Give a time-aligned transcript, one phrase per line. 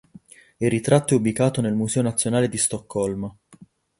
[0.57, 3.31] Il ritratto è ubicato nel Museo nazionale di Stoccolma.